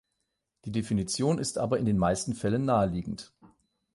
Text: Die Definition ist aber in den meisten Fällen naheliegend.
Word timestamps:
Die 0.65 0.71
Definition 0.71 1.37
ist 1.37 1.59
aber 1.59 1.77
in 1.77 1.85
den 1.85 1.99
meisten 1.99 2.33
Fällen 2.33 2.65
naheliegend. 2.65 3.31